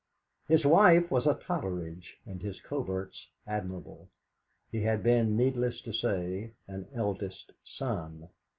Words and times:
His 0.47 0.65
wife 0.65 1.11
was 1.11 1.27
a 1.27 1.35
Totteridge, 1.35 2.17
and 2.25 2.41
his 2.41 2.59
coverts 2.59 3.27
admirable. 3.45 4.09
He 4.71 4.81
had 4.81 5.03
been, 5.03 5.37
needless 5.37 5.79
to 5.83 5.93
say, 5.93 6.53
an 6.67 6.87
eldest 6.95 7.51
son. 7.63 8.29